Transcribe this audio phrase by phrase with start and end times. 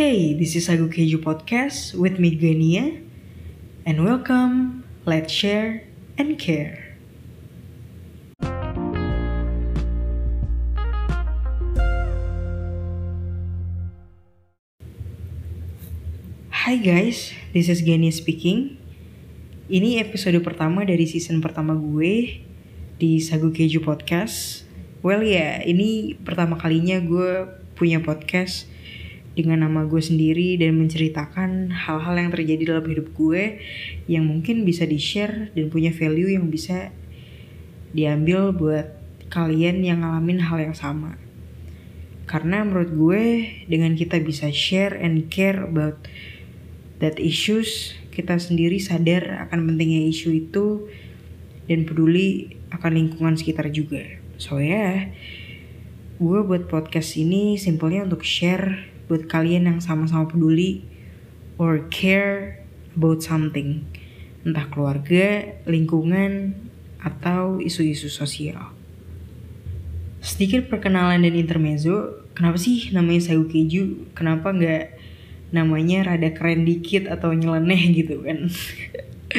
[0.00, 3.04] Hey, this is Sagu Keju Podcast with me Gania
[3.84, 5.84] and welcome, let's share
[6.16, 6.96] and care.
[16.48, 18.80] Hai guys, this is Gania speaking.
[19.68, 22.40] Ini episode pertama dari season pertama gue
[22.96, 24.64] di Sagu Keju Podcast.
[25.04, 28.79] Well ya, yeah, ini pertama kalinya gue punya podcast
[29.38, 33.62] dengan nama gue sendiri dan menceritakan hal-hal yang terjadi dalam hidup gue
[34.10, 36.90] yang mungkin bisa di-share dan punya value yang bisa
[37.94, 38.86] diambil buat
[39.30, 41.14] kalian yang ngalamin hal yang sama.
[42.26, 43.22] Karena menurut gue
[43.66, 45.98] dengan kita bisa share and care about
[47.02, 50.66] that issues, kita sendiri sadar akan pentingnya isu itu
[51.66, 54.02] dan peduli akan lingkungan sekitar juga.
[54.38, 54.94] So ya, yeah,
[56.18, 60.86] gue buat podcast ini simpelnya untuk share buat kalian yang sama-sama peduli
[61.58, 62.62] or care
[62.94, 63.82] about something.
[64.46, 66.54] Entah keluarga, lingkungan,
[67.02, 68.70] atau isu-isu sosial.
[70.22, 74.12] Sedikit perkenalan dan intermezzo, kenapa sih namanya sagu keju?
[74.12, 75.00] Kenapa nggak
[75.50, 78.46] namanya rada keren dikit atau nyeleneh gitu kan?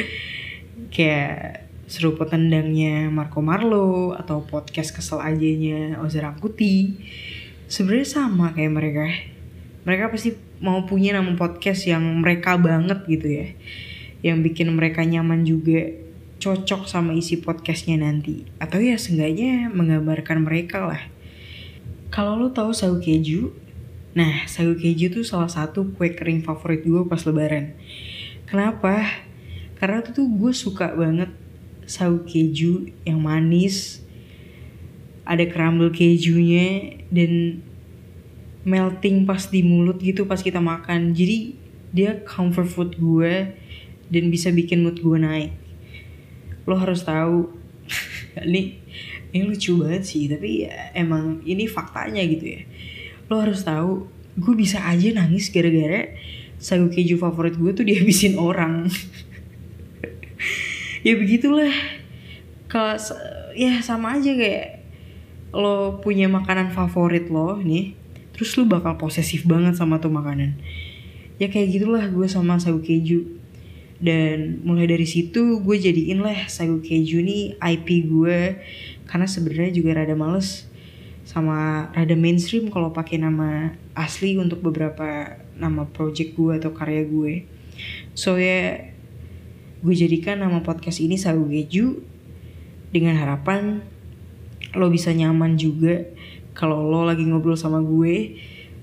[0.94, 6.98] Kayak seruput tendangnya Marco Marlo atau podcast kesel ajanya Oza Rangkuti.
[7.70, 9.06] Sebenarnya sama kayak mereka
[9.82, 13.46] mereka pasti mau punya nama podcast yang mereka banget gitu ya.
[14.22, 15.90] Yang bikin mereka nyaman juga
[16.38, 18.46] cocok sama isi podcastnya nanti.
[18.62, 21.02] Atau ya seenggaknya menggambarkan mereka lah.
[22.14, 23.58] Kalau lo tahu sagu keju
[24.12, 27.72] nah sagu keju tuh salah satu kue kering favorit gue pas lebaran.
[28.44, 29.08] Kenapa?
[29.80, 31.32] Karena tuh, tuh gue suka banget
[31.88, 34.04] sagu keju yang manis
[35.22, 37.62] ada crumble kejunya dan
[38.62, 41.14] melting pas di mulut gitu pas kita makan.
[41.14, 41.58] Jadi
[41.92, 43.52] dia comfort food gue
[44.08, 45.52] dan bisa bikin mood gue naik.
[46.64, 47.50] Lo harus tahu
[48.48, 48.78] ini
[49.32, 52.62] ini lucu banget sih tapi ya, emang ini faktanya gitu ya.
[53.28, 56.16] Lo harus tahu gue bisa aja nangis gara-gara
[56.62, 58.86] sagu keju favorit gue tuh dihabisin orang.
[61.02, 61.74] Ya begitulah.
[62.70, 62.94] Kalau
[63.58, 64.86] ya sama aja kayak
[65.50, 67.98] lo punya makanan favorit lo nih
[68.32, 70.56] terus lu bakal posesif banget sama tuh makanan.
[71.40, 73.40] Ya kayak gitulah gue sama sagu keju.
[74.02, 78.58] Dan mulai dari situ gue jadiin lah sagu keju nih IP gue.
[79.06, 80.66] Karena sebenarnya juga rada males
[81.22, 87.46] sama rada mainstream kalau pakai nama asli untuk beberapa nama project gue atau karya gue.
[88.18, 88.90] So ya
[89.82, 92.02] gue jadikan nama podcast ini sagu keju
[92.94, 93.82] dengan harapan
[94.78, 96.06] lo bisa nyaman juga
[96.52, 98.36] kalau lo lagi ngobrol sama gue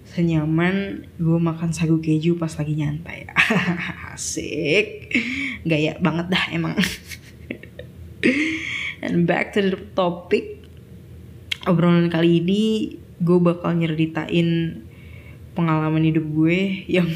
[0.09, 3.29] senyaman gue makan sagu keju pas lagi nyantai.
[4.13, 5.13] Asik.
[5.61, 6.73] Gaya banget dah emang.
[9.05, 10.65] And back to the topic
[11.69, 12.63] obrolan kali ini
[13.21, 14.81] gue bakal nyeritain
[15.53, 17.07] pengalaman hidup gue yang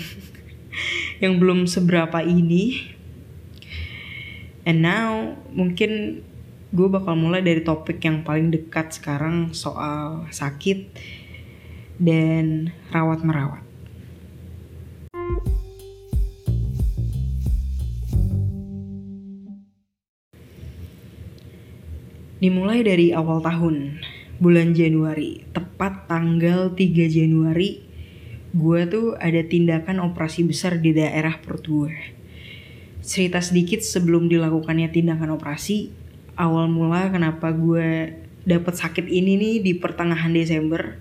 [1.24, 2.94] yang belum seberapa ini.
[4.64, 6.24] And now mungkin
[6.74, 10.90] gue bakal mulai dari topik yang paling dekat sekarang soal sakit
[12.02, 13.62] dan rawat merawat.
[22.42, 24.02] Dimulai dari awal tahun,
[24.42, 27.86] bulan Januari, tepat tanggal 3 Januari,
[28.52, 31.94] gue tuh ada tindakan operasi besar di daerah perut gue.
[33.06, 36.03] Cerita sedikit sebelum dilakukannya tindakan operasi,
[36.40, 41.00] awal mula kenapa gue dapat sakit ini nih di pertengahan Desember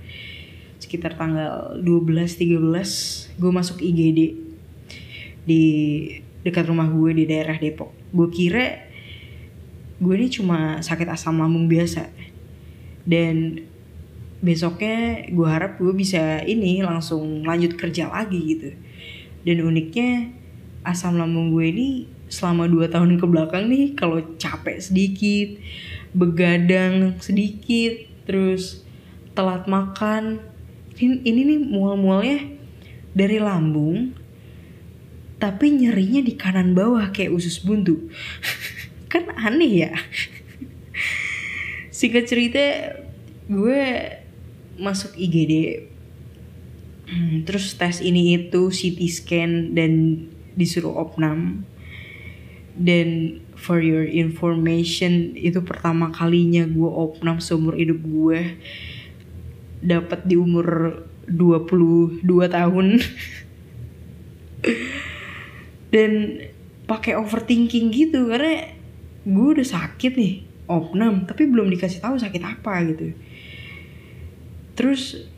[0.79, 4.21] sekitar tanggal 12-13 gue masuk IGD
[5.43, 5.63] di
[6.43, 7.95] dekat rumah gue di daerah Depok.
[8.11, 8.91] Gue kira
[10.03, 12.11] gue ini cuma sakit asam lambung biasa.
[13.07, 13.63] Dan
[14.43, 18.71] besoknya gue harap gue bisa ini langsung lanjut kerja lagi gitu.
[19.47, 20.35] Dan uniknya
[20.83, 21.89] asam lambung gue ini
[22.33, 25.61] selama dua tahun ke belakang nih kalau capek sedikit
[26.17, 28.81] begadang sedikit terus
[29.37, 30.41] telat makan
[30.97, 32.49] ini, ini nih mual-mualnya
[33.13, 34.17] dari lambung
[35.37, 37.99] tapi nyerinya di kanan bawah kayak usus buntu.
[39.11, 39.93] Kan aneh ya.
[41.91, 42.63] Singkat cerita
[43.51, 43.83] gue
[44.79, 45.85] masuk IGD
[47.11, 50.25] hmm, terus tes ini itu CT scan dan
[50.57, 51.69] disuruh opnam
[52.73, 58.57] dan for your information itu pertama kalinya gue opnam seumur hidup gue
[59.83, 62.87] dapat di umur 22 tahun.
[65.93, 66.41] Dan
[66.89, 68.73] pakai overthinking gitu karena
[69.27, 70.35] gue udah sakit nih
[70.71, 71.29] opnam.
[71.29, 73.13] Tapi belum dikasih tahu sakit apa gitu.
[74.73, 75.29] Terus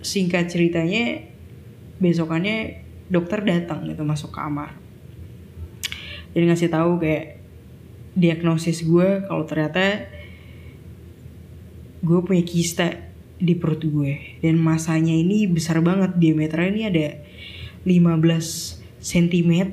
[0.00, 1.28] singkat ceritanya
[2.00, 2.80] besokannya
[3.12, 4.79] dokter datang gitu masuk kamar
[6.36, 7.42] dan ngasih tahu kayak
[8.14, 10.10] diagnosis gue kalau ternyata
[12.00, 12.96] gue punya kista
[13.40, 14.40] di perut gue.
[14.44, 17.06] Dan masanya ini besar banget diameternya ini ada
[17.88, 19.52] 15 cm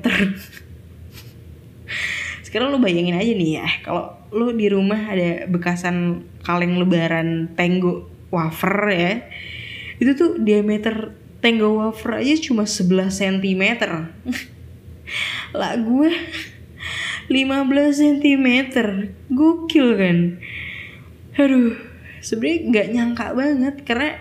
[2.48, 8.08] sekarang lo bayangin aja nih ya kalau lo di rumah ada bekasan kaleng lebaran tenggo
[8.32, 9.12] wafer ya
[10.00, 11.12] itu tuh diameter
[11.44, 13.62] tenggo wafer aja cuma 11 cm
[15.54, 16.10] lah gue
[17.28, 17.36] 15
[17.94, 18.48] cm
[19.32, 20.18] gokil kan?
[21.38, 21.76] Aduh
[22.24, 23.74] sebenarnya nggak nyangka banget.
[23.84, 24.16] Karena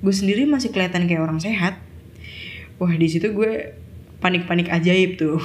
[0.00, 1.80] gue sendiri masih kelihatan kayak orang sehat.
[2.80, 3.74] Wah di situ gue
[4.18, 5.40] panik-panik ajaib tuh.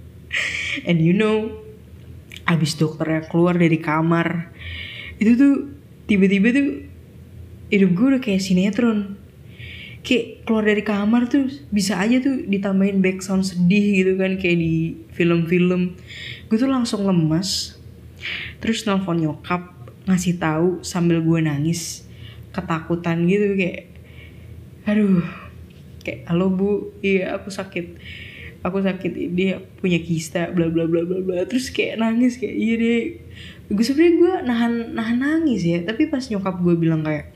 [0.88, 1.66] And you know
[2.50, 4.50] abis dokternya keluar dari kamar
[5.22, 5.54] itu tuh
[6.10, 6.68] tiba-tiba tuh
[7.70, 9.19] hidup gue udah kayak sinetron
[10.00, 14.96] kayak keluar dari kamar tuh bisa aja tuh ditambahin background sedih gitu kan kayak di
[15.12, 15.96] film-film.
[16.48, 17.80] Gue tuh langsung lemas
[18.60, 19.72] terus nelfon nyokap
[20.04, 22.04] ngasih tahu sambil gue nangis
[22.52, 23.88] ketakutan gitu kayak
[24.84, 25.24] aduh
[26.02, 28.00] kayak halo bu iya aku sakit
[28.60, 32.74] aku sakit dia punya kista bla bla bla bla bla terus kayak nangis kayak iya
[32.76, 33.02] deh.
[33.70, 37.29] Gue sebenarnya gue nahan nahan nangis ya tapi pas nyokap gue bilang kayak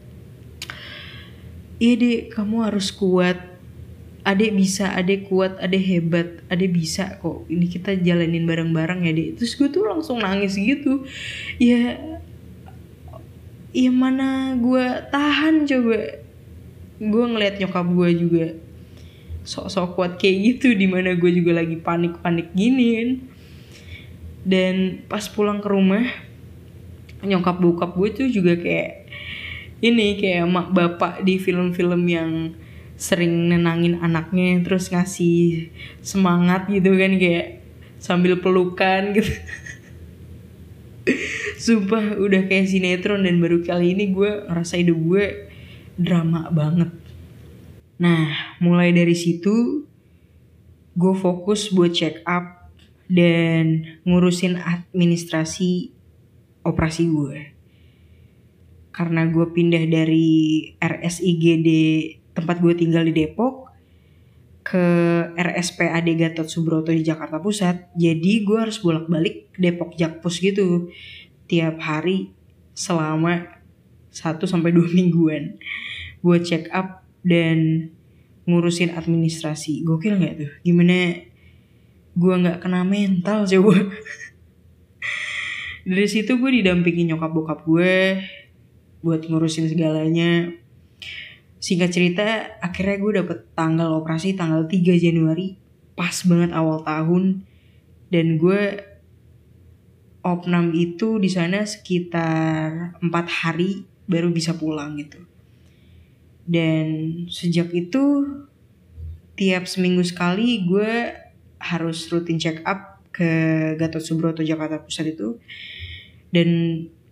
[1.85, 3.53] iya deh kamu harus kuat.
[4.25, 7.45] Adek bisa adek kuat adek hebat adek bisa kok.
[7.45, 11.05] Ini kita jalanin bareng-bareng ya dek terus gue tuh langsung nangis gitu.
[11.61, 12.01] Ya
[13.77, 16.25] ya mana gue tahan coba.
[17.05, 18.47] Gue ngeliat nyokap gue juga
[19.45, 23.11] sok-sok kuat kayak gitu di mana gue juga lagi panik-panik gini kan.
[24.49, 26.05] Dan pas pulang ke rumah
[27.21, 29.04] nyokap bokap gue tuh juga kayak
[29.85, 32.57] ini kayak mak bapak di film-film yang
[32.97, 35.69] sering nenangin anaknya terus ngasih
[36.01, 37.61] semangat gitu kan kayak
[38.01, 39.29] sambil pelukan gitu
[41.65, 45.27] Sumpah udah kayak sinetron dan baru kali ini gue ngerasa hidup gue
[46.01, 46.89] drama banget.
[48.01, 49.85] Nah mulai dari situ
[50.97, 52.73] gue fokus buat check up
[53.09, 55.93] dan ngurusin administrasi
[56.65, 57.54] operasi gue
[58.95, 61.69] karena gue pindah dari RSIGD
[62.31, 63.75] tempat gue tinggal di Depok
[64.65, 64.87] ke
[65.35, 67.91] RSPAD Gatot Subroto di Jakarta Pusat.
[67.99, 70.89] Jadi gue harus bolak-balik Depok Jakpus gitu
[71.51, 72.33] tiap hari
[72.73, 73.61] selama
[74.15, 75.59] 1 sampai 2 mingguan.
[76.23, 77.91] Gue check up dan
[78.47, 79.83] ngurusin administrasi.
[79.83, 80.53] Gokil gak tuh?
[80.63, 81.19] Gimana
[82.15, 83.75] gue gak kena mental coba.
[85.85, 88.25] Dari situ gue didampingi nyokap bokap gue
[89.05, 90.49] buat ngurusin segalanya.
[91.61, 92.25] Singkat cerita
[92.65, 95.61] akhirnya gue dapet tanggal operasi tanggal 3 Januari
[95.93, 97.45] pas banget awal tahun.
[98.09, 98.81] Dan gue
[100.25, 105.21] opnam itu di sana sekitar empat hari baru bisa pulang gitu.
[106.45, 108.25] Dan sejak itu
[109.37, 111.13] tiap seminggu sekali gue
[111.61, 113.31] harus rutin check up ke
[113.81, 115.29] Gatot Subroto Jakarta Pusat itu.
[116.35, 116.49] Dan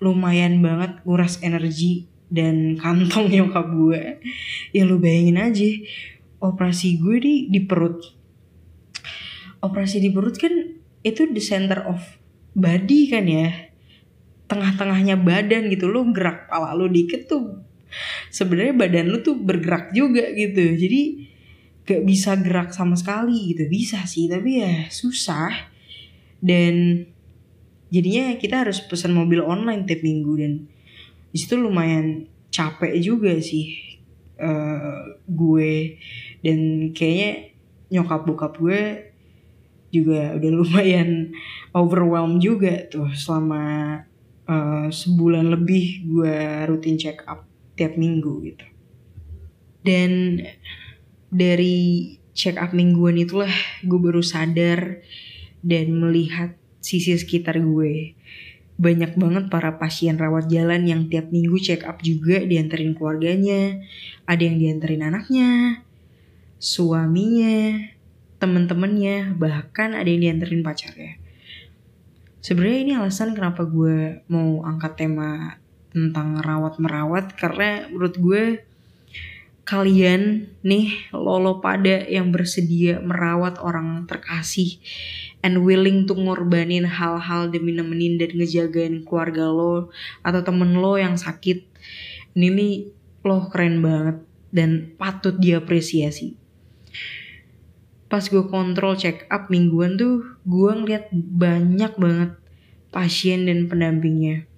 [0.02, 4.02] lumayan banget nguras energi dan kantong nyokap gue.
[4.74, 5.70] Ya lu bayangin aja
[6.42, 8.02] operasi gue di di perut.
[9.62, 10.50] Operasi di perut kan
[11.06, 12.02] itu the center of
[12.58, 13.70] body kan ya.
[14.50, 17.62] Tengah-tengahnya badan gitu lo gerak pala lo dikit tuh
[18.28, 20.74] sebenarnya badan lo tuh bergerak juga gitu.
[20.74, 21.30] Jadi
[21.86, 23.70] gak bisa gerak sama sekali gitu.
[23.70, 25.70] Bisa sih tapi ya susah.
[26.42, 27.06] Dan
[27.92, 30.52] jadinya kita harus pesan mobil online tiap minggu dan
[31.28, 34.00] di situ lumayan capek juga sih
[34.40, 36.00] uh, gue
[36.40, 37.52] dan kayaknya
[37.92, 39.12] nyokap bokap gue
[39.92, 41.36] juga udah lumayan
[41.80, 43.64] overwhelmed juga tuh selama
[44.48, 47.44] uh, sebulan lebih gue rutin check up
[47.76, 48.66] tiap minggu gitu.
[49.82, 50.40] Dan
[51.28, 53.52] dari check up mingguan itulah
[53.84, 55.04] gue baru sadar
[55.60, 58.18] dan melihat sisi sekitar gue.
[58.76, 63.78] Banyak banget para pasien rawat jalan yang tiap minggu check up juga dianterin keluarganya,
[64.26, 65.80] ada yang dianterin anaknya,
[66.58, 67.78] suaminya,
[68.42, 71.22] temen-temennya, bahkan ada yang dianterin pacarnya.
[72.42, 75.62] Sebenarnya ini alasan kenapa gue mau angkat tema
[75.94, 78.42] tentang rawat merawat karena menurut gue
[79.62, 84.82] kalian nih lolo pada yang bersedia merawat orang terkasih
[85.46, 89.94] and willing to ngorbanin hal-hal demi nemenin dan ngejagain keluarga lo
[90.26, 91.62] atau temen lo yang sakit.
[92.34, 92.74] Ini nih
[93.22, 94.16] lo keren banget
[94.50, 96.34] dan patut diapresiasi.
[98.10, 102.30] Pas gue kontrol check up mingguan tuh gue ngeliat banyak banget
[102.92, 104.51] pasien dan pendampingnya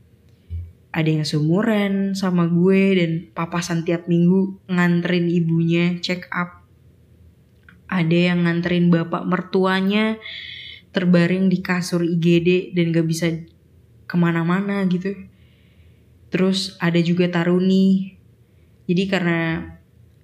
[0.94, 6.62] ada yang seumuran sama gue dan papasan tiap minggu nganterin ibunya check up.
[7.90, 10.22] Ada yang nganterin bapak mertuanya
[10.94, 13.26] terbaring di kasur IGD dan gak bisa
[14.06, 15.18] ke mana-mana gitu.
[16.30, 18.14] Terus ada juga Taruni.
[18.86, 19.66] Jadi karena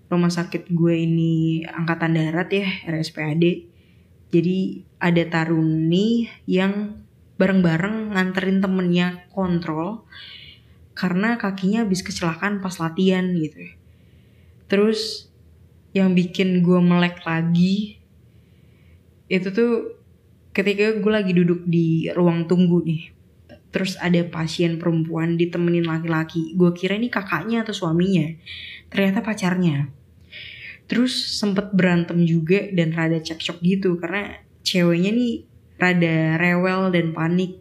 [0.06, 3.42] rumah sakit gue ini angkatan darat ya RSPAD.
[4.30, 7.02] Jadi ada Taruni yang
[7.42, 10.06] bareng-bareng nganterin temennya kontrol
[11.00, 13.72] karena kakinya habis kecelakaan pas latihan gitu.
[14.68, 15.32] Terus
[15.96, 17.96] yang bikin gue melek lagi
[19.32, 19.96] itu tuh
[20.52, 23.16] ketika gue lagi duduk di ruang tunggu nih.
[23.72, 26.52] Terus ada pasien perempuan ditemenin laki-laki.
[26.52, 28.36] Gue kira ini kakaknya atau suaminya.
[28.92, 29.88] Ternyata pacarnya.
[30.84, 35.48] Terus sempet berantem juga dan rada cekcok gitu karena ceweknya nih
[35.80, 37.56] rada rewel dan panik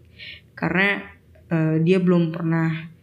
[0.59, 1.07] karena
[1.47, 2.98] uh, dia belum pernah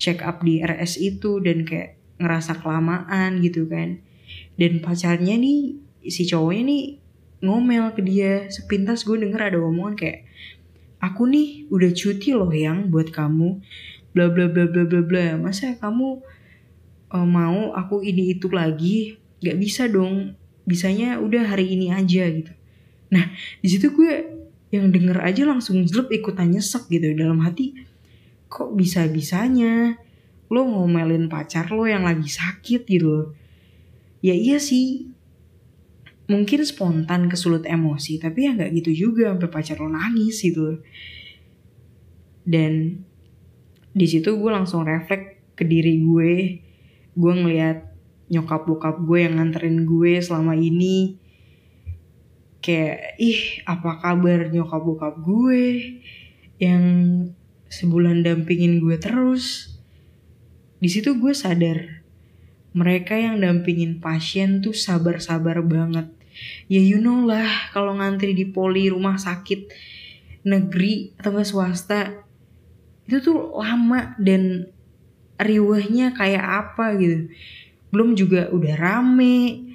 [0.00, 4.00] check up di RS itu dan kayak ngerasa kelamaan gitu kan.
[4.56, 5.76] Dan pacarnya nih
[6.08, 6.84] si cowoknya nih
[7.44, 10.24] ngomel ke dia sepintas gue denger ada omongan kayak
[11.00, 13.60] aku nih udah cuti loh yang buat kamu.
[14.16, 15.26] Bla bla bla bla bla bla.
[15.36, 16.24] Masa kamu
[17.12, 19.20] uh, mau aku ini itu lagi?
[19.44, 20.36] Nggak bisa dong.
[20.64, 22.52] Bisanya udah hari ini aja gitu.
[23.12, 24.12] Nah di situ gue
[24.70, 27.12] yang denger aja langsung jelek ikutan nyesek gitu.
[27.16, 27.89] Dalam hati
[28.50, 29.94] kok bisa-bisanya?
[30.50, 33.38] Lo ngomelin pacar lo yang lagi sakit gitu
[34.20, 35.08] Ya iya sih,
[36.28, 40.84] mungkin spontan kesulut emosi, tapi ya nggak gitu juga sampai pacar lo nangis gitu.
[42.44, 43.00] Dan
[43.96, 46.60] di situ gue langsung refleks ke diri gue,
[47.16, 47.88] gue ngeliat
[48.28, 51.16] nyokap bokap gue yang nganterin gue selama ini.
[52.60, 55.62] Kayak ih apa kabar nyokap bokap gue
[56.60, 56.84] yang
[57.70, 59.78] sebulan dampingin gue terus.
[60.82, 62.02] Di situ gue sadar
[62.74, 66.10] mereka yang dampingin pasien tuh sabar-sabar banget.
[66.66, 69.70] Ya you know lah kalau ngantri di poli rumah sakit
[70.46, 72.24] negeri atau swasta
[73.10, 74.70] itu tuh lama dan
[75.38, 77.26] riwahnya kayak apa gitu.
[77.90, 79.66] Belum juga udah rame,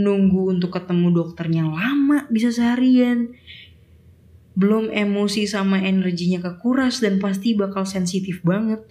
[0.00, 3.36] nunggu untuk ketemu dokternya lama bisa seharian
[4.60, 8.84] belum emosi sama energinya kekuras dan pasti bakal sensitif banget.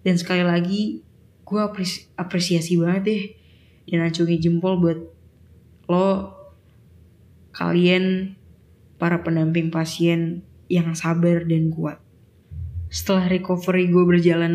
[0.00, 1.04] Dan sekali lagi
[1.44, 3.22] gue apresi apresiasi banget deh
[3.92, 4.98] dan acungi jempol buat
[5.92, 6.32] lo
[7.52, 8.32] kalian
[8.96, 12.00] para pendamping pasien yang sabar dan kuat.
[12.88, 14.54] Setelah recovery gue berjalan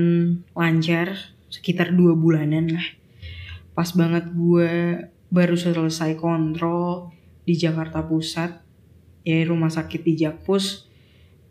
[0.58, 2.88] lancar sekitar dua bulanan lah.
[3.78, 4.70] Pas banget gue
[5.30, 7.14] baru selesai kontrol
[7.46, 8.67] di Jakarta Pusat
[9.28, 10.88] ya rumah sakit di Jakpus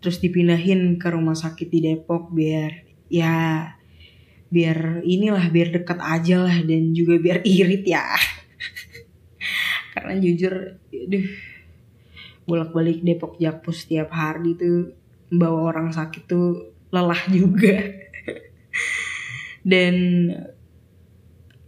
[0.01, 2.73] terus dipindahin ke rumah sakit di Depok biar
[3.13, 3.69] ya
[4.47, 8.07] biar inilah biar dekat aja lah dan juga biar irit ya.
[9.93, 11.27] Karena jujur duh
[12.47, 14.95] bolak-balik Depok Jakpus setiap hari tuh
[15.29, 17.83] bawa orang sakit tuh lelah juga.
[19.67, 20.31] Dan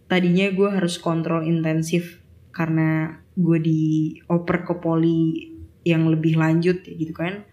[0.06, 2.22] tadinya gue harus kontrol intensif
[2.54, 5.50] karena gue dioper ke poli
[5.88, 7.48] yang lebih lanjut gitu kan.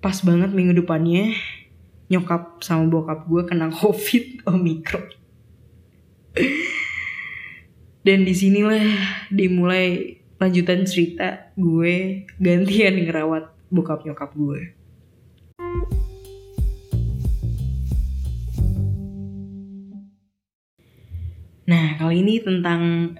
[0.00, 1.36] Pas banget minggu depannya
[2.06, 5.06] nyokap sama bokap gue kena covid omikron
[8.06, 8.86] dan di sinilah
[9.34, 14.60] dimulai lanjutan cerita gue gantian ngerawat bokap nyokap gue
[21.66, 23.10] Nah kali ini tentang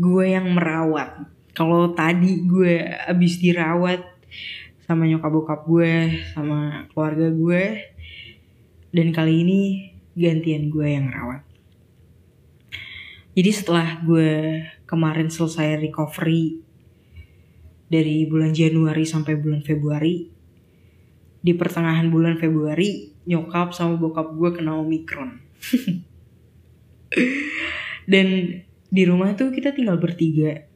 [0.00, 1.20] gue yang merawat
[1.52, 4.02] kalau tadi gue abis dirawat
[4.86, 7.62] sama nyokap bokap gue sama keluarga gue
[8.90, 9.60] dan kali ini
[10.18, 11.46] gantian gue yang rawat.
[13.38, 16.58] Jadi setelah gue kemarin selesai recovery
[17.86, 20.26] dari bulan Januari sampai bulan Februari
[21.40, 25.38] di pertengahan bulan Februari nyokap sama bokap gue kena omikron.
[28.10, 28.58] Dan
[28.90, 30.69] di rumah tuh kita tinggal bertiga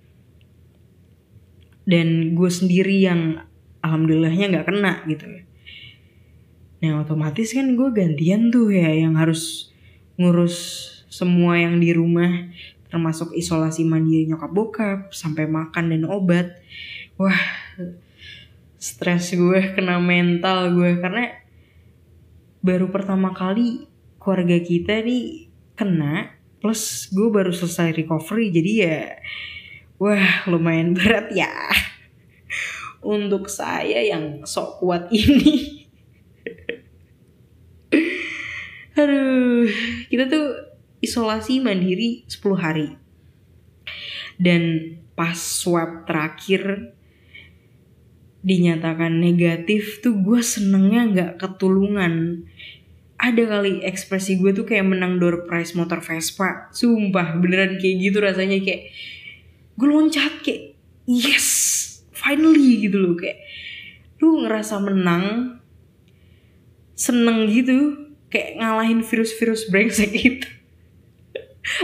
[1.85, 3.45] dan gue sendiri yang
[3.85, 5.26] alhamdulillahnya nggak kena gitu
[6.85, 9.73] nah otomatis kan gue gantian tuh ya yang harus
[10.21, 10.57] ngurus
[11.09, 12.50] semua yang di rumah
[12.95, 16.62] termasuk isolasi mandiri nyokap bokap sampai makan dan obat.
[17.19, 17.35] Wah
[18.79, 21.35] stres gue kena mental gue karena
[22.62, 23.91] baru pertama kali
[24.23, 29.00] keluarga kita nih kena plus gue baru selesai recovery jadi ya
[29.99, 31.53] wah lumayan berat ya
[33.05, 35.85] untuk saya yang sok kuat ini
[38.95, 39.67] aduh
[40.09, 40.75] kita tuh
[41.05, 42.89] isolasi mandiri 10 hari.
[44.41, 46.97] Dan pas swab terakhir
[48.41, 52.45] dinyatakan negatif tuh gue senengnya nggak ketulungan.
[53.21, 56.69] Ada kali ekspresi gue tuh kayak menang door prize motor Vespa.
[56.75, 58.91] Sumpah beneran kayak gitu rasanya kayak
[59.75, 61.47] gue loncat kayak yes
[62.14, 63.43] finally gitu loh kayak
[64.23, 65.59] lu ngerasa menang
[66.95, 70.49] seneng gitu kayak ngalahin virus-virus brengsek itu.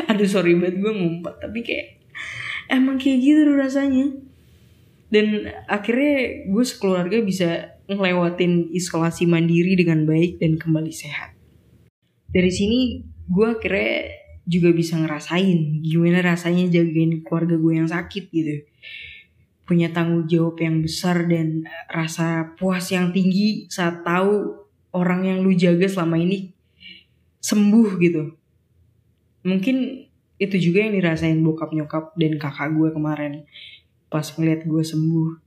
[0.06, 2.00] Aduh sorry banget gue ngumpet tapi kayak
[2.70, 4.06] emang kayak gitu rasanya.
[5.10, 11.34] Dan akhirnya gue sekeluarga bisa ngelewatin isolasi mandiri dengan baik dan kembali sehat.
[12.30, 14.19] Dari sini gue akhirnya
[14.50, 15.78] juga bisa ngerasain.
[15.86, 18.66] Gimana rasanya jagain keluarga gue yang sakit gitu.
[19.62, 24.58] Punya tanggung jawab yang besar dan rasa puas yang tinggi saat tahu
[24.90, 26.50] orang yang lu jaga selama ini
[27.38, 28.34] sembuh gitu.
[29.46, 29.76] Mungkin
[30.42, 33.46] itu juga yang dirasain bokap nyokap dan kakak gue kemarin.
[34.10, 35.38] Pas ngeliat gue sembuh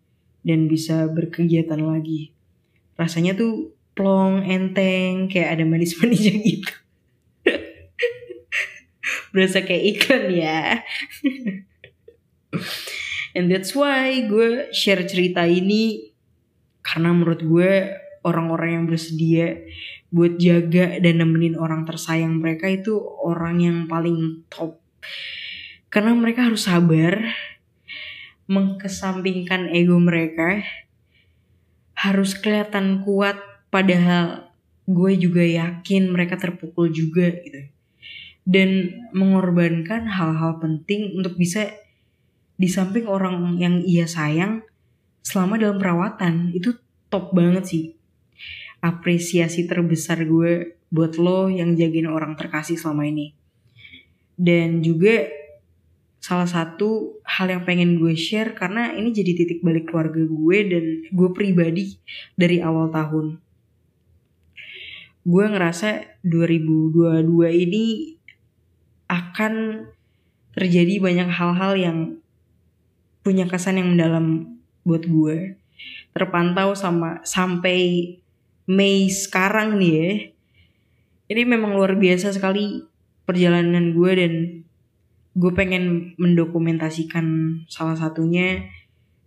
[0.48, 2.32] dan bisa berkegiatan lagi.
[2.96, 6.83] Rasanya tuh plong enteng kayak ada manis-manisnya gitu
[9.34, 10.62] berasa kayak iklan ya
[13.34, 16.14] and that's why gue share cerita ini
[16.86, 17.72] karena menurut gue
[18.24, 19.66] orang-orang yang bersedia
[20.14, 22.94] buat jaga dan nemenin orang tersayang mereka itu
[23.26, 24.78] orang yang paling top.
[25.90, 27.34] Karena mereka harus sabar,
[28.46, 30.62] mengkesampingkan ego mereka,
[31.98, 33.42] harus kelihatan kuat
[33.74, 34.54] padahal
[34.86, 37.73] gue juga yakin mereka terpukul juga gitu.
[38.44, 41.72] Dan mengorbankan hal-hal penting untuk bisa
[42.60, 44.68] di samping orang yang ia sayang
[45.24, 46.76] selama dalam perawatan itu
[47.08, 47.84] top banget sih
[48.84, 53.32] apresiasi terbesar gue buat lo yang jagain orang terkasih selama ini.
[54.36, 55.32] Dan juga
[56.20, 60.86] salah satu hal yang pengen gue share karena ini jadi titik balik keluarga gue dan
[61.08, 61.96] gue pribadi
[62.36, 63.40] dari awal tahun.
[65.24, 67.24] Gue ngerasa 2022
[67.64, 68.13] ini
[69.08, 69.86] akan
[70.54, 71.98] terjadi banyak hal-hal yang
[73.24, 75.58] punya kesan yang mendalam buat gue.
[76.14, 78.14] Terpantau sama sampai
[78.64, 80.10] Mei sekarang nih ya.
[81.34, 82.84] Ini memang luar biasa sekali
[83.28, 84.34] perjalanan gue dan
[85.34, 87.26] gue pengen mendokumentasikan
[87.66, 88.70] salah satunya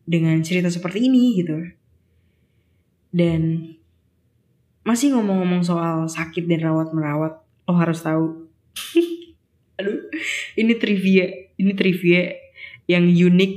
[0.06, 1.58] dengan cerita seperti ini gitu.
[3.10, 3.74] Dan
[4.86, 8.46] masih ngomong-ngomong soal sakit dan rawat-merawat, lo harus tahu.
[9.76, 10.08] Aduh,
[10.56, 11.28] ini trivia,
[11.60, 12.32] ini trivia
[12.88, 13.52] yang unik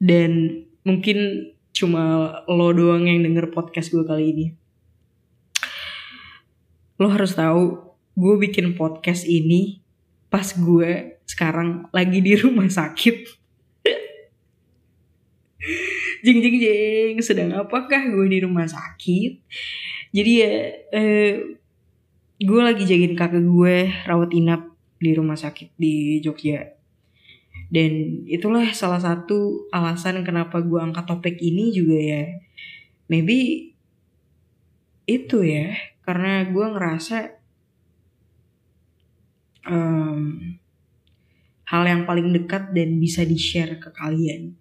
[0.00, 4.46] dan mungkin cuma lo doang yang denger podcast gue kali ini.
[6.96, 7.84] Lo harus tahu,
[8.16, 9.84] gue bikin podcast ini
[10.32, 13.16] pas gue sekarang lagi di rumah sakit.
[16.24, 19.32] jeng jeng jeng, sedang apakah gue di rumah sakit?
[20.14, 20.52] Jadi ya,
[20.96, 21.60] eh,
[22.40, 26.74] gue lagi jagain kakak gue rawat inap di rumah sakit di Jogja.
[27.70, 32.24] Dan itulah salah satu alasan kenapa gue angkat topik ini juga ya.
[33.10, 33.70] Maybe
[35.04, 37.18] itu ya karena gue ngerasa
[39.68, 40.56] um,
[41.64, 44.54] hal yang paling dekat dan bisa di share ke kalian.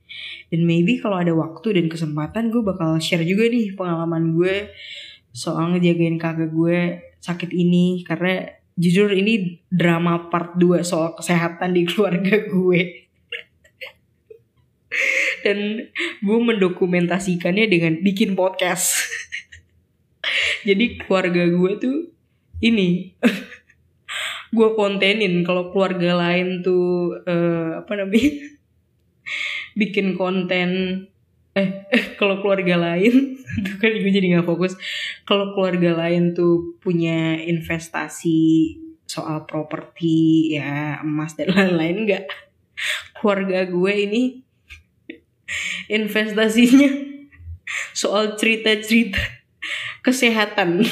[0.49, 4.71] Dan maybe kalau ada waktu dan kesempatan gue bakal share juga nih pengalaman gue
[5.35, 8.07] soal ngejagain kakak gue sakit ini.
[8.07, 12.81] Karena jujur ini drama part 2 soal kesehatan di keluarga gue.
[15.43, 15.89] Dan
[16.23, 18.95] gue mendokumentasikannya dengan bikin podcast.
[20.67, 21.97] Jadi keluarga gue tuh
[22.63, 23.11] ini
[24.55, 28.31] gue kontenin kalau keluarga lain tuh uh, apa namanya
[29.79, 30.69] bikin konten
[31.53, 34.79] eh, eh kalau keluarga lain tuh kan gue jadi nggak fokus
[35.23, 38.75] kalau keluarga lain tuh punya investasi
[39.07, 42.25] soal properti ya emas dan lain-lain nggak
[43.19, 44.23] keluarga gue ini
[45.91, 46.89] investasinya
[47.93, 49.19] soal cerita-cerita
[50.01, 50.83] kesehatan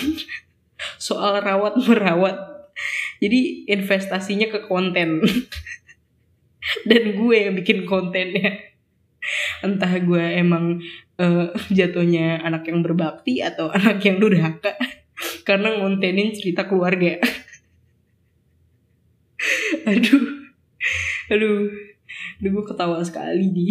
[1.01, 2.51] soal rawat merawat
[3.21, 5.21] Jadi investasinya ke konten.
[6.89, 8.57] Dan gue yang bikin kontennya.
[9.61, 10.81] Entah gue emang
[11.21, 14.73] uh, jatuhnya anak yang berbakti atau anak yang durhaka.
[15.47, 17.21] Karena ngontenin cerita keluarga.
[19.85, 20.25] aduh.
[21.29, 21.69] Aduh.
[22.41, 23.69] Aduh gue ketawa sekali di.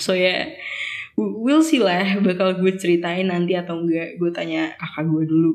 [0.00, 0.42] so ya yeah,
[1.18, 5.52] we'll see lah bakal gue ceritain nanti atau enggak gue tanya kakak gue dulu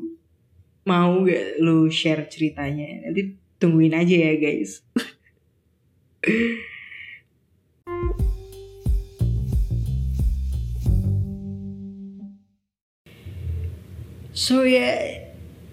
[0.86, 4.86] mau gak lu share ceritanya nanti tungguin aja ya guys
[14.36, 14.96] so ya yeah,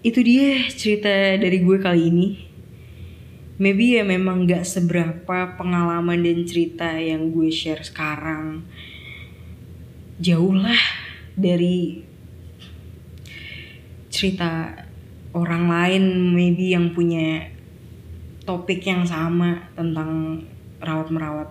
[0.08, 2.28] itu dia cerita dari gue kali ini
[3.60, 8.63] maybe ya memang gak seberapa pengalaman dan cerita yang gue share sekarang
[10.23, 10.80] jauh lah
[11.36, 12.08] dari
[14.08, 14.71] cerita
[15.36, 17.52] orang lain maybe yang punya
[18.47, 20.39] topik yang sama tentang
[20.80, 21.49] rawat merawat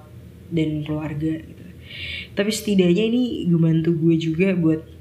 [0.48, 1.64] dan keluarga gitu.
[2.32, 4.91] Tapi setidaknya ini ngebantu gue juga buat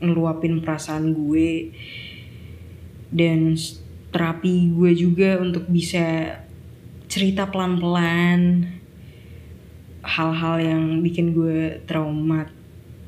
[0.00, 1.72] ngeluapin perasaan gue
[3.12, 3.56] dan
[4.12, 6.36] terapi gue juga untuk bisa
[7.06, 8.66] cerita pelan-pelan
[10.06, 12.50] hal-hal yang bikin gue traumat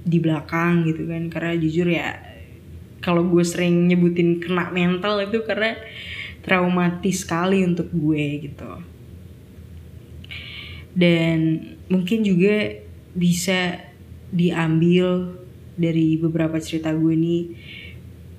[0.03, 1.31] di belakang gitu kan.
[1.31, 2.19] Karena jujur ya
[2.99, 5.79] kalau gue sering nyebutin kena mental itu karena
[6.43, 8.73] traumatis sekali untuk gue gitu.
[10.99, 11.39] Dan
[11.87, 12.75] mungkin juga
[13.15, 13.79] bisa
[14.35, 15.39] diambil
[15.79, 17.43] dari beberapa cerita gue nih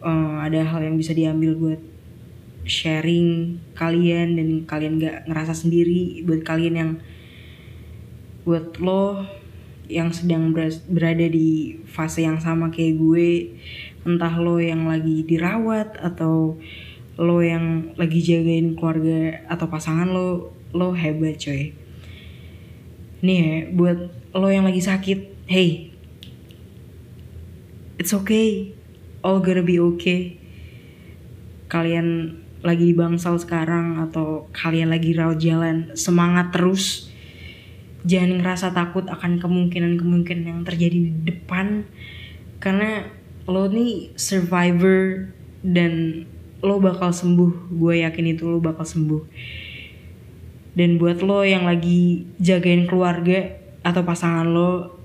[0.03, 1.81] uh, ada hal yang bisa diambil buat
[2.67, 6.91] sharing kalian dan kalian gak ngerasa sendiri buat kalian yang
[8.43, 9.25] buat lo
[9.89, 10.53] yang sedang
[10.85, 13.29] berada di fase yang sama kayak gue.
[14.05, 16.61] Entah lo yang lagi dirawat atau
[17.19, 21.73] lo yang lagi jagain keluarga atau pasangan lo lo hebat coy.
[23.25, 23.99] Nih ya buat
[24.37, 25.89] lo yang lagi sakit hey
[27.99, 28.71] it's okay.
[29.19, 30.39] All gonna be okay.
[31.67, 37.11] Kalian lagi di bangsal sekarang atau kalian lagi rawat jalan semangat terus.
[38.07, 41.83] Jangan ngerasa takut akan kemungkinan-kemungkinan yang terjadi di depan.
[42.63, 43.03] Karena
[43.43, 46.23] lo nih survivor dan
[46.63, 47.75] lo bakal sembuh.
[47.75, 49.23] Gue yakin itu lo bakal sembuh.
[50.79, 54.95] Dan buat lo yang lagi jagain keluarga atau pasangan lo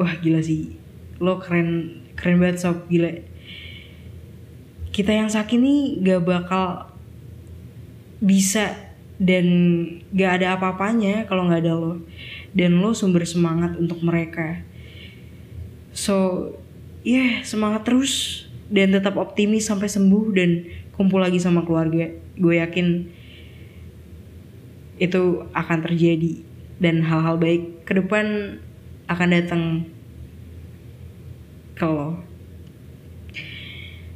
[0.00, 0.80] wah gila sih.
[1.20, 2.84] Lo keren keren banget sob.
[2.92, 3.10] Gila.
[4.92, 6.92] Kita yang sakit nih gak bakal
[8.20, 8.76] bisa
[9.16, 9.46] dan
[10.12, 12.04] gak ada apa-apanya kalau nggak ada lo.
[12.52, 14.60] Dan lo sumber semangat untuk mereka.
[15.96, 16.48] So
[17.00, 22.12] ya yeah, semangat terus dan tetap optimis sampai sembuh dan kumpul lagi sama keluarga.
[22.36, 23.08] Gue yakin
[25.00, 26.44] itu akan terjadi
[26.76, 28.56] dan hal-hal baik ke depan
[29.08, 29.62] akan datang
[31.80, 32.20] ke lo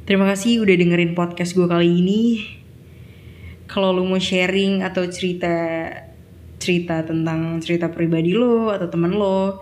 [0.05, 2.45] terima kasih udah dengerin podcast gue kali ini.
[3.65, 5.49] Kalau lu mau sharing atau cerita
[6.61, 9.57] cerita tentang cerita pribadi lo atau temen lo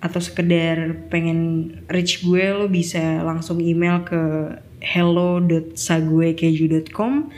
[0.00, 4.22] atau sekedar pengen reach gue lo bisa langsung email ke
[4.80, 7.28] hello.saguekeju.com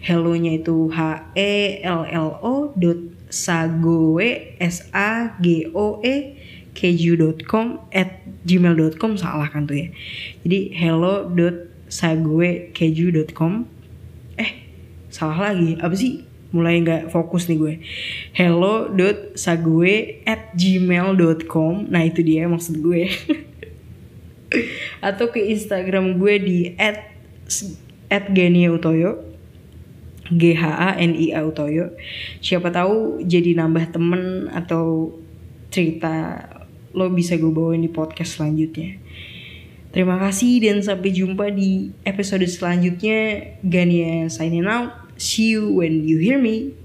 [0.00, 6.35] hello-nya itu h e l l o dot sagoe s a g o e
[6.76, 9.88] keju.com at gmail.com salah kan tuh ya.
[10.44, 13.52] Jadi hello.saguekeju.com
[14.36, 14.52] eh
[15.08, 15.80] salah lagi.
[15.80, 16.28] Apa sih?
[16.52, 17.80] Mulai nggak fokus nih gue.
[18.36, 19.94] hello.sague
[20.28, 23.06] at gmail.com nah itu dia maksud gue.
[25.08, 27.16] Atau ke instagram gue di at
[28.06, 29.26] at Genia Utoyo.
[30.26, 31.94] G H A N I A Utoyo.
[32.42, 35.14] Siapa tahu jadi nambah temen atau
[35.70, 36.42] cerita
[36.96, 38.96] lo bisa gue bawain di podcast selanjutnya
[39.96, 43.48] Terima kasih dan sampai jumpa di episode selanjutnya.
[43.64, 44.92] Gania signing out.
[45.16, 46.76] See you when you hear me.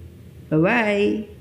[0.47, 1.40] Bye bye.